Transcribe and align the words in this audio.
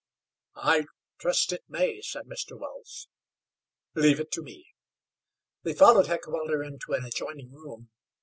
"I 0.55 0.87
trust 1.19 1.53
it 1.53 1.61
may," 1.67 2.01
said 2.01 2.25
Mr. 2.25 2.59
Wells. 2.59 3.07
"Leave 3.93 4.19
it 4.19 4.31
to 4.31 4.41
me." 4.41 4.69
They 5.61 5.73
followed 5.75 6.07
Heckewelder 6.07 6.63
into 6.63 6.93
an 6.93 7.05
adjoining 7.05 7.51
room. 7.53 7.91